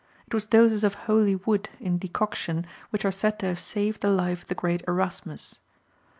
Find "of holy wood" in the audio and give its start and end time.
0.83-1.69